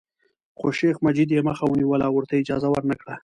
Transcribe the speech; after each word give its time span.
خو 0.57 0.67
شیخ 0.77 0.95
مجید 1.05 1.29
یې 1.35 1.41
مخه 1.49 1.63
ونیوله 1.67 2.05
او 2.07 2.13
ورته 2.15 2.33
یې 2.35 2.41
اجازه 2.43 2.67
ورنکړه. 2.71 3.15